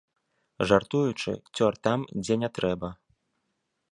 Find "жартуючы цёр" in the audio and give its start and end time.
0.71-1.73